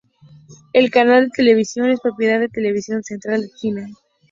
[0.73, 3.87] El canal de televisión es propiedad de Televisión Central de China.